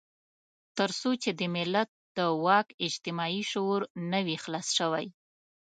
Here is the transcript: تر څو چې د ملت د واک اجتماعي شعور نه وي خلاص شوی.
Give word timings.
تر 0.77 0.89
څو 0.99 1.09
چې 1.23 1.31
د 1.39 1.41
ملت 1.55 1.89
د 2.17 2.19
واک 2.43 2.67
اجتماعي 2.87 3.41
شعور 3.51 3.81
نه 4.11 4.19
وي 4.25 4.37
خلاص 4.43 4.67
شوی. 4.77 5.05